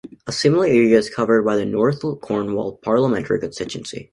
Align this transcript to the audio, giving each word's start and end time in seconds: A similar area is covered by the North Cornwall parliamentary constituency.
A 0.25 0.31
similar 0.31 0.65
area 0.65 0.97
is 0.97 1.11
covered 1.11 1.43
by 1.45 1.55
the 1.55 1.63
North 1.63 2.01
Cornwall 2.21 2.79
parliamentary 2.81 3.39
constituency. 3.39 4.09